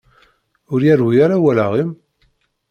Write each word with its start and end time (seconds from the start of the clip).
Ur 0.73 0.79
yerwi 0.85 1.15
ara 1.25 1.43
wallaɣ-im? 1.43 1.91